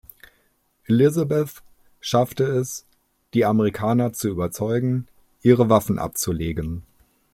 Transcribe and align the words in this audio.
Elisabeth 0.85 1.61
schafft 1.99 2.39
es, 2.39 2.87
die 3.35 3.45
Amerikaner 3.45 4.13
zu 4.13 4.29
überzeugen, 4.29 5.05
ihre 5.43 5.69
Waffen 5.69 5.99
abzulegen. 5.99 6.81